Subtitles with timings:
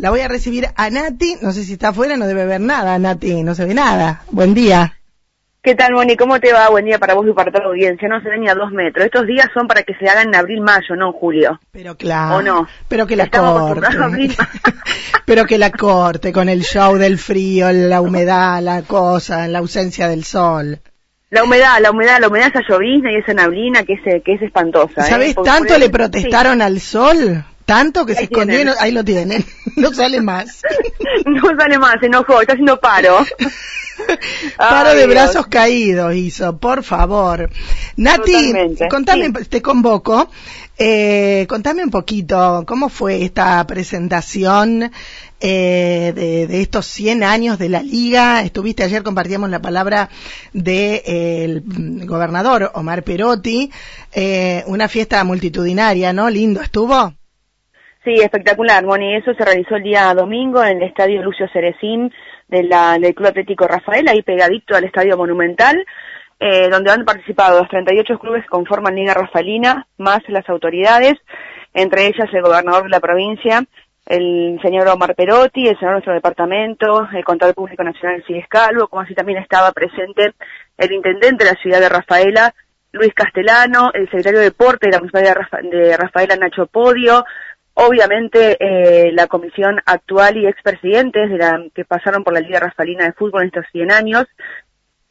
[0.00, 2.98] La voy a recibir a Nati, no sé si está afuera, no debe ver nada,
[2.98, 4.22] Nati, no se ve nada.
[4.30, 4.94] Buen día.
[5.62, 6.16] ¿Qué tal, Moni?
[6.16, 6.70] ¿Cómo te va?
[6.70, 8.08] Buen día para vos y para toda la audiencia.
[8.08, 9.04] No se ven ni a dos metros.
[9.04, 11.60] Estos días son para que se hagan en abril, mayo, no en julio.
[11.70, 12.36] Pero claro.
[12.36, 12.66] ¿O no?
[12.88, 13.88] Pero que la Estamos corte.
[15.26, 20.08] Pero que la corte con el show del frío, la humedad, la cosa, la ausencia
[20.08, 20.80] del sol.
[21.28, 24.40] La humedad, la humedad, la humedad, esa llovizna y esa neblina que es, que es
[24.40, 25.02] espantosa.
[25.02, 25.10] ¿eh?
[25.10, 25.34] ¿Sabes?
[25.34, 29.44] Porque Tanto le protestaron al sol, tanto que se escondió y no- ahí lo tienen.
[29.80, 30.62] No sale más.
[31.26, 33.18] No sale más, se enojó, está haciendo paro.
[34.56, 35.10] Paro Ay, de Dios.
[35.10, 37.50] brazos caídos hizo, por favor.
[37.96, 39.44] Nati, Totalmente, contame, sí.
[39.48, 40.30] te convoco,
[40.78, 44.90] eh, contame un poquito, ¿cómo fue esta presentación
[45.40, 48.42] eh, de, de estos 100 años de la Liga?
[48.42, 50.08] Estuviste ayer, compartíamos la palabra
[50.54, 51.62] del
[52.06, 53.70] gobernador Omar Perotti,
[54.12, 56.30] eh, una fiesta multitudinaria, ¿no?
[56.30, 57.12] Lindo, ¿estuvo?
[58.02, 59.14] Sí, espectacular, Moni.
[59.14, 62.10] Eso se realizó el día domingo en el estadio Lucio Cerecín
[62.48, 65.84] del Club Atlético Rafael, ahí pegadito al estadio Monumental,
[66.38, 71.14] eh, donde han participado los 38 clubes que conforman Liga Rafaelina, más las autoridades,
[71.74, 73.62] entre ellas el gobernador de la provincia,
[74.06, 78.88] el señor Omar Perotti, el señor de nuestro departamento, el contador público nacional Sides Calvo,
[78.88, 80.32] como así también estaba presente
[80.78, 82.54] el intendente de la ciudad de Rafaela,
[82.92, 87.24] Luis Castellano, el secretario de Deporte de la Municipalidad de Rafaela, Nacho Podio,
[87.86, 93.04] obviamente eh, la comisión actual y expresidentes de la que pasaron por la Liga Rafaelina
[93.04, 94.26] de Fútbol en estos 100 años.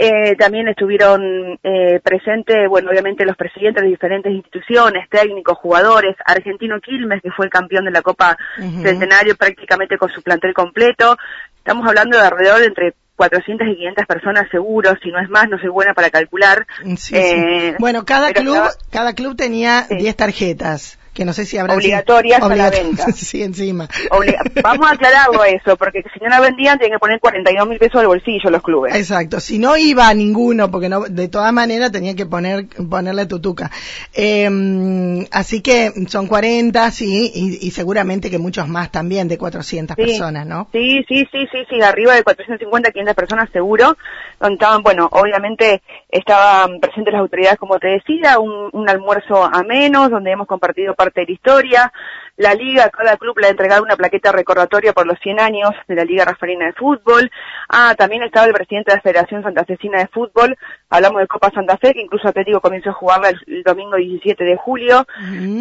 [0.00, 6.80] Eh, también estuvieron eh, presentes, bueno, obviamente los presidentes de diferentes instituciones, técnicos, jugadores, Argentino
[6.80, 8.36] Quilmes, que fue el campeón de la Copa.
[8.56, 11.16] Centenario prácticamente con su plantel completo.
[11.56, 15.48] Estamos hablando de alrededor de entre 400 y 500 personas seguros, si no es más,
[15.48, 16.64] no soy buena para calcular.
[16.84, 17.16] Sí, sí.
[17.16, 19.96] Eh, Bueno, cada club, estaba- cada club tenía Sí.
[19.96, 23.06] 10 tarjetas, que no sé si habrán Obligatorias a la venta.
[23.12, 23.88] sí, encima.
[24.12, 27.76] Obliga- Vamos a aclararlo eso, porque si no la vendían tienen que poner 42 mil
[27.76, 28.94] pesos al bolsillo los clubes.
[28.94, 33.26] Exacto, si no iba a ninguno, porque no, de todas maneras tenía que poner, ponerle
[33.26, 33.68] tutuca.
[34.14, 39.96] Eh, así que son 40, sí, y, y seguramente que muchos más también, de 400
[39.96, 40.02] Sí.
[40.04, 40.68] personas, ¿no?
[40.72, 43.96] Sí, sí, sí, sí, sí, arriba de 450, 500 personas seguro,
[44.40, 49.62] donde estaban, bueno, obviamente estaban presentes las autoridades, como te decía, un, un almuerzo a
[49.64, 51.92] menos, donde hemos compartido parte de la historia,
[52.36, 55.70] la liga, a cada club le ha entregado una plaqueta recordatoria por los 100 años
[55.88, 57.30] de la Liga Rafaelina de Fútbol,
[57.68, 60.56] ah, también estaba el presidente de la Federación Santafesina de Fútbol,
[60.88, 64.44] hablamos de Copa Santa Fe, que incluso Atlético comenzó a jugarla el, el domingo 17
[64.44, 65.04] de julio.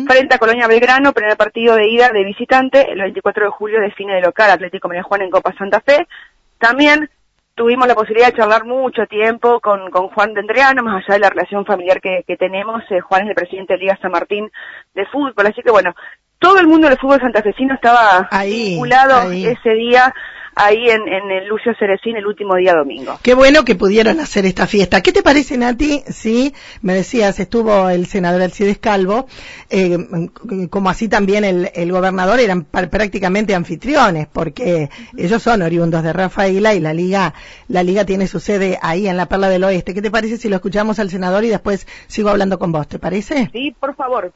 [0.08, 4.16] Frente a Colonia Belgrano, primer partido de ida de visitante, el 24 de julio define
[4.16, 6.08] de local Atlético María Juan en Copa Santa Fe.
[6.60, 7.10] También
[7.58, 11.20] tuvimos la posibilidad de charlar mucho tiempo con, con Juan de Andreano, más allá de
[11.22, 12.84] la relación familiar que, que tenemos.
[12.92, 14.50] Eh, Juan es el presidente de Liga San Martín
[14.94, 15.94] de fútbol, así que bueno,
[16.40, 19.48] todo el mundo del fútbol santafesino estaba Ahí, vinculado ahí.
[19.48, 20.14] ese día
[20.58, 23.20] ahí en, en el Lucio Cerecín el último día domingo.
[23.22, 25.02] Qué bueno que pudieron hacer esta fiesta.
[25.02, 26.04] ¿Qué te parece, Nati?
[26.08, 29.28] Sí, me decías, estuvo el senador Alcides Calvo,
[29.70, 29.98] eh,
[30.70, 36.74] como así también el, el gobernador, eran prácticamente anfitriones, porque ellos son oriundos de Rafaela
[36.74, 37.34] y la liga,
[37.68, 39.94] la liga tiene su sede ahí en la Perla del Oeste.
[39.94, 42.88] ¿Qué te parece si lo escuchamos al senador y después sigo hablando con vos?
[42.88, 43.50] ¿Te parece?
[43.52, 44.32] Sí, por favor.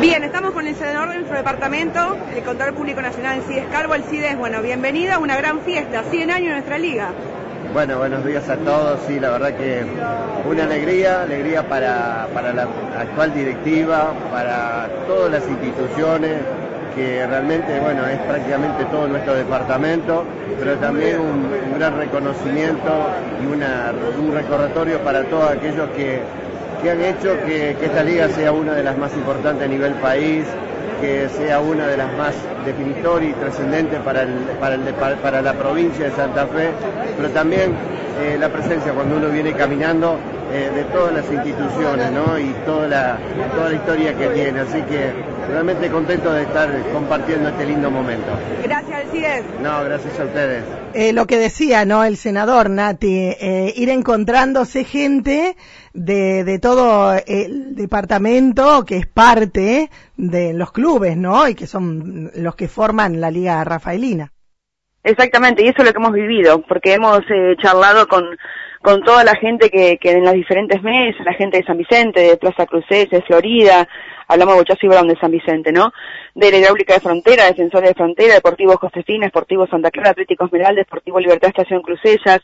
[0.00, 3.94] Bien, estamos con el senador de nuestro departamento, el contador público nacional CIDES Calvo.
[3.94, 7.10] El CIDES, bueno, bienvenida a una gran fiesta, 100 años de nuestra liga.
[7.72, 9.00] Bueno, buenos días a todos.
[9.06, 9.84] Sí, la verdad que
[10.48, 12.62] una alegría, alegría para, para la
[12.98, 16.38] actual directiva, para todas las instituciones,
[16.96, 20.24] que realmente, bueno, es prácticamente todo nuestro departamento,
[20.58, 23.10] pero también un, gran reconocimiento
[23.40, 26.20] y un recordatorio para todos aquellos que,
[26.82, 30.44] que han hecho que, esta liga sea una de las más importantes a nivel país,
[31.00, 32.34] que sea una de las más
[32.64, 36.70] definitorias y trascendentes para la provincia de Santa Fe,
[37.16, 37.74] pero también
[38.20, 40.18] eh, la presencia cuando uno viene caminando
[40.50, 42.38] eh, de todas las instituciones ¿no?
[42.38, 43.18] y toda la,
[43.54, 44.60] toda la historia que tiene.
[44.60, 45.12] Así que
[45.48, 48.30] realmente contento de estar compartiendo este lindo momento.
[48.62, 49.44] Gracias al CIDES.
[49.60, 50.64] No, gracias a ustedes.
[50.94, 52.04] Eh, lo que decía, ¿no?
[52.04, 55.56] El senador Nati, eh, ir encontrándose gente
[55.92, 61.48] de, de todo el departamento que es parte de los clubes, ¿no?
[61.48, 64.32] Y que son los que forman la Liga Rafaelina.
[65.04, 68.24] Exactamente, y eso es lo que hemos vivido, porque hemos eh, charlado con,
[68.82, 72.20] con toda la gente que, que en las diferentes mesas, la gente de San Vicente,
[72.20, 73.88] de Plaza Cruces, de Florida,
[74.28, 75.92] hablamos de Bochazo y Brown de San Vicente, ¿no?
[76.34, 80.80] De la hidráulica de frontera, defensores de frontera, deportivos Josefina, Deportivo Santa Clara, Atlético Esmeralda,
[80.80, 82.40] Deportivo Libertad Estación Crucellas,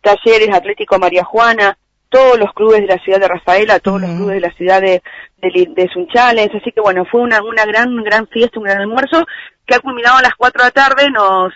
[0.00, 1.78] talleres Atlético María Juana,
[2.08, 5.02] todos los clubes de la ciudad de Rafaela, todos los clubes de la ciudad de,
[5.42, 9.24] de, Sunchales, así que bueno, fue una, una gran, gran fiesta, un gran almuerzo,
[9.66, 11.52] que ha culminado a las 4 de la tarde, nos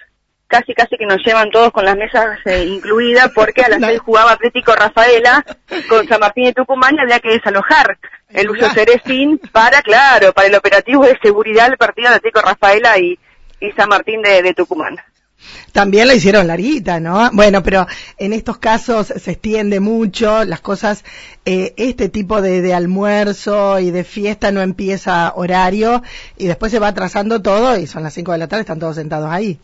[0.51, 4.01] casi casi que nos llevan todos con las mesas eh, incluidas porque a las 6
[4.01, 5.45] jugaba Atlético Rafaela
[5.89, 7.99] con San Martín de Tucumán y había que desalojar
[8.29, 12.99] el Lucio Cerecín para, claro, para el operativo de seguridad del partido de Atlético Rafaela
[12.99, 13.19] y,
[13.61, 14.99] y San Martín de Tucumán.
[15.73, 17.31] También la hicieron larguita, ¿no?
[17.33, 17.87] Bueno, pero
[18.19, 21.05] en estos casos se extiende mucho, las cosas,
[21.45, 26.03] eh, este tipo de, de, almuerzo y de fiesta no empieza horario
[26.37, 28.97] y después se va atrasando todo y son las 5 de la tarde, están todos
[28.97, 29.59] sentados ahí.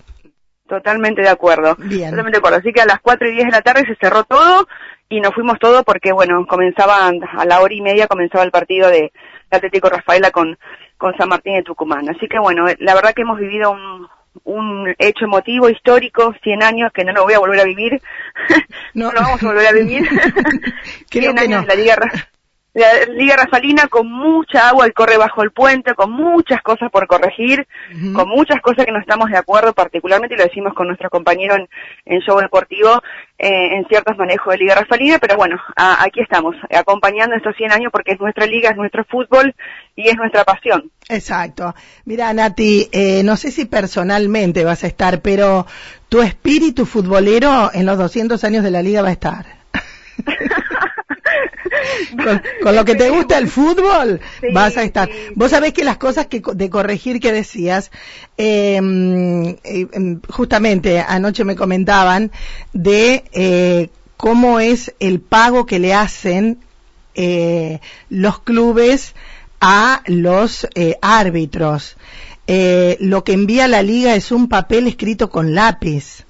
[0.68, 1.76] Totalmente de acuerdo.
[1.78, 2.10] Bien.
[2.10, 2.58] Totalmente de acuerdo.
[2.58, 4.66] Así que a las 4 y 10 de la tarde se cerró todo
[5.08, 8.88] y nos fuimos todos porque, bueno, comenzaban, a la hora y media comenzaba el partido
[8.88, 9.12] de,
[9.48, 10.58] Atlético Rafaela con,
[10.98, 12.08] con San Martín de Tucumán.
[12.08, 14.08] Así que, bueno, la verdad que hemos vivido un,
[14.44, 18.00] un hecho emotivo, histórico, 100 años que no lo voy a volver a vivir.
[18.94, 20.08] No, lo vamos a volver a vivir.
[21.10, 21.96] 100 años de la Liga,
[22.76, 27.06] la Liga Rafalina con mucha agua y corre bajo el puente, con muchas cosas por
[27.06, 27.66] corregir,
[28.12, 31.56] con muchas cosas que no estamos de acuerdo, particularmente y lo decimos con nuestro compañero
[31.56, 31.68] en,
[32.04, 33.02] en show deportivo,
[33.38, 37.90] eh, en ciertos manejos de Liga Rafalina, pero bueno, aquí estamos, acompañando estos 100 años
[37.90, 39.54] porque es nuestra liga, es nuestro fútbol
[39.94, 40.90] y es nuestra pasión.
[41.08, 41.74] Exacto.
[42.04, 45.66] Mira, Nati, eh, no sé si personalmente vas a estar, pero
[46.10, 49.46] tu espíritu futbolero en los 200 años de la liga va a estar.
[52.62, 54.20] con, lo que te gusta el fútbol,
[54.52, 55.08] vas a estar.
[55.34, 57.90] Vos sabés que las cosas que de corregir que decías,
[58.36, 62.30] em, eh, em, justamente anoche me comentaban
[62.72, 66.58] de eh, cómo es el pago que le hacen
[67.14, 67.80] eh,
[68.10, 69.14] los clubes
[69.60, 70.68] a los
[71.00, 71.96] árbitros.
[72.46, 76.24] lo que envía la liga es un papel escrito con lápiz.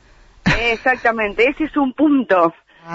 [0.71, 2.55] Exactamente, ese es un punto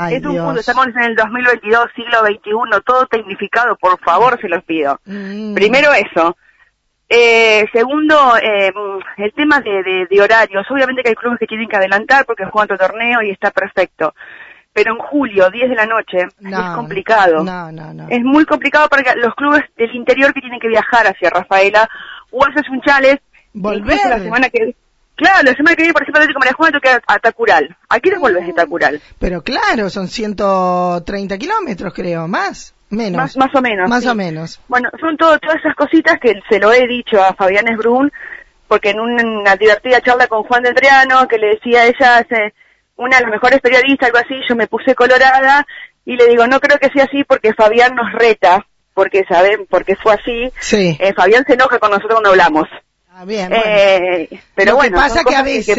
[0.09, 4.63] es un punto, estamos en el 2022, siglo XXI, todo tecnificado, por favor, se los
[4.63, 4.99] pido.
[5.05, 5.53] Mm.
[5.53, 6.35] Primero eso.
[7.13, 8.71] Eh, segundo, eh,
[9.17, 10.65] el tema de, de, horarios.
[10.69, 14.13] Obviamente que hay clubes que tienen que adelantar porque juegan otro torneo y está perfecto.
[14.71, 17.43] Pero en julio, 10 de la noche, es complicado.
[18.09, 21.89] Es muy complicado para los clubes del interior que tienen que viajar hacia Rafaela
[22.31, 23.17] o hacia Sunchales.
[23.53, 23.99] Volver.
[24.07, 24.73] La semana que
[25.15, 27.77] Claro, la semana que viene, por ejemplo, Atlético María Juana toca a Tacural.
[27.89, 29.01] ¿A qué te vuelves de Tacural?
[29.19, 32.73] Pero claro, son 130 kilómetros, creo, más.
[32.89, 33.37] Menos.
[33.37, 33.89] Más, o menos.
[33.89, 34.59] Más o menos.
[34.67, 38.11] Bueno, son todo, todas esas cositas que se lo he dicho a Fabián Esbrun,
[38.67, 42.53] porque en una divertida charla con Juan de Triano, que le decía a ella, hace
[42.97, 45.65] una de las mejores periodistas, algo así, yo me puse colorada
[46.05, 49.95] y le digo, no creo que sea así porque Fabián nos reta, porque saben, porque
[49.95, 50.51] fue así.
[50.59, 50.97] Sí.
[50.99, 52.67] Eh, Fabián se enoja con nosotros cuando hablamos.
[53.13, 55.77] Ah, bien, eh, pero Lo bueno, que pasa que a veces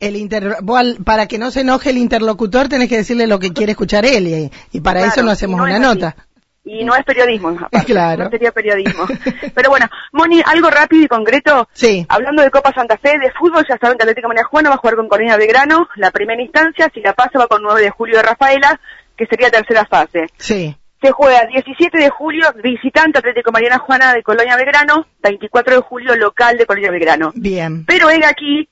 [0.00, 0.56] el inter...
[1.04, 4.50] para que no se enoje el interlocutor tenés que decirle lo que quiere escuchar él
[4.72, 6.16] y, para eso no hacemos una nota.
[6.64, 8.24] Y no es periodismo, claro.
[8.24, 9.06] no sería periodismo.
[9.54, 11.68] Pero bueno, Moni, algo rápido y concreto.
[11.72, 12.04] Sí.
[12.08, 14.78] Hablando de Copa Santa Fe, de fútbol, ya saben que Atlético María Juana va a
[14.78, 18.16] jugar con Corina Belgrano, la primera instancia, si la pasa va con 9 de julio
[18.16, 18.80] de Rafaela,
[19.16, 20.26] que sería tercera fase.
[20.38, 20.76] Sí.
[21.00, 26.16] Se juega 17 de julio, visitante Atlético Mariana Juana de Colonia Belgrano, 24 de julio,
[26.16, 27.32] local de Colonia Belgrano.
[27.34, 27.84] Bien.
[27.84, 28.68] Pero es aquí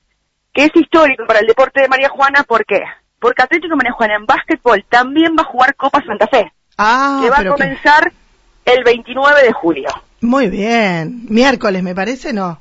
[0.53, 2.81] que es histórico para el deporte de María Juana, ¿por qué?
[3.19, 6.51] Porque Atlético María Juana en básquetbol también va a jugar Copa Santa Fe.
[6.77, 8.11] Ah, que va a comenzar
[8.65, 9.89] el 29 de julio.
[10.21, 11.25] Muy bien.
[11.29, 12.59] Miércoles, me parece, ¿no?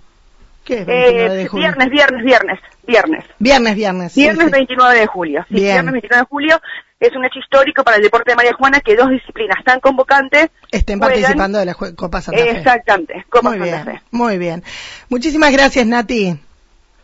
[0.64, 1.66] ¿Qué es 29 de eh, julio?
[1.66, 2.58] Viernes, viernes, viernes.
[2.86, 3.24] Viernes.
[3.38, 4.14] Viernes, viernes.
[4.14, 5.44] Viernes 29 de julio.
[5.48, 6.60] Sí, viernes 29 de julio
[7.06, 10.50] es un hecho histórico para el deporte de María Juana que dos disciplinas tan convocantes
[10.70, 12.50] estén participando de la Copa Santa Fe.
[12.50, 14.64] Exactamente, Copa muy Santa bien, Muy bien.
[15.08, 16.38] Muchísimas gracias, Nati.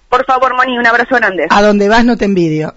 [0.09, 1.47] Por favor, Moni, un abrazo grande.
[1.51, 2.75] A donde vas no te envidio.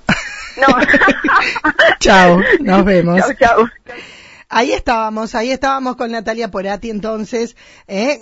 [0.56, 0.68] No.
[2.00, 3.20] chao, nos vemos.
[3.20, 3.70] Chao, chao.
[4.50, 8.20] Ahí estábamos, ahí estábamos con Natalia Porati entonces, eh,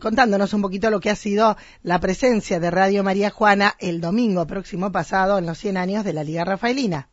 [0.00, 4.46] contándonos un poquito lo que ha sido la presencia de Radio María Juana el domingo
[4.46, 7.08] próximo pasado en los 100 años de la Liga Rafaelina.